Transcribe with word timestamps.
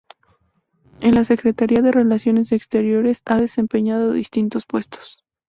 En 1.01 1.13
la 1.13 1.23
Secretaría 1.23 1.83
de 1.83 1.91
Relaciones 1.91 2.51
Exteriores 2.53 3.21
ha 3.25 3.37
desempeñado 3.37 4.13
distintos 4.13 4.65
puestos. 4.65 5.19